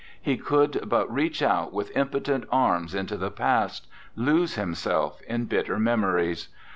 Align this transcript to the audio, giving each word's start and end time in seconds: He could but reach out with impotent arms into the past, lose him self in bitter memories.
He 0.19 0.35
could 0.35 0.85
but 0.89 1.13
reach 1.13 1.43
out 1.43 1.73
with 1.73 1.95
impotent 1.95 2.45
arms 2.51 2.95
into 2.95 3.17
the 3.17 3.29
past, 3.29 3.85
lose 4.15 4.55
him 4.55 4.73
self 4.73 5.21
in 5.27 5.45
bitter 5.45 5.77
memories. 5.77 6.47